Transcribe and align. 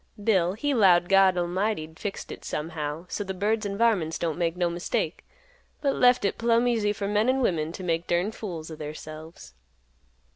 Bill 0.23 0.53
he 0.53 0.73
'lowed 0.73 1.09
God 1.09 1.35
'lmighty 1.35 1.85
'd 1.85 1.99
fixed 1.99 2.31
hit 2.31 2.43
somehow 2.43 3.05
so 3.07 3.23
th' 3.23 3.37
birds 3.37 3.67
an' 3.67 3.77
varmints 3.77 4.17
don't 4.17 4.35
make 4.39 4.57
no 4.57 4.67
mistake, 4.67 5.23
but 5.79 5.93
left 5.95 6.23
hit 6.23 6.39
plumb 6.39 6.67
easy 6.67 6.91
for 6.91 7.07
men 7.07 7.29
an' 7.29 7.39
women 7.41 7.71
t' 7.71 7.83
make 7.83 8.07
durned 8.07 8.33
fools 8.33 8.71
o' 8.71 8.75
theirselves." 8.75 9.53